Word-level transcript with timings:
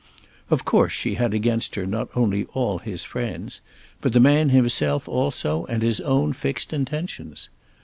Of 0.49 0.65
course 0.65 0.91
she 0.91 1.13
had 1.13 1.31
against 1.31 1.75
her 1.75 1.85
not 1.85 2.09
only 2.15 2.45
all 2.55 2.79
his 2.79 3.03
friends, 3.03 3.61
but 4.01 4.13
the 4.13 4.19
man 4.19 4.49
himself 4.49 5.07
also 5.07 5.67
and 5.69 5.83
his 5.83 5.99
own 6.01 6.33
fixed 6.33 6.73
intentions. 6.73 7.49